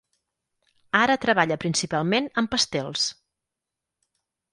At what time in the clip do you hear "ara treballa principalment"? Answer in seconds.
0.99-2.29